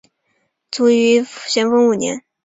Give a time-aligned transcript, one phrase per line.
[0.71, 2.23] 卒于咸丰五年。